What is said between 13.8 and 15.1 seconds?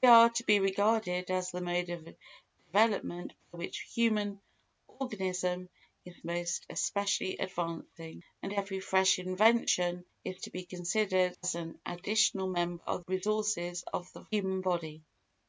of the human body.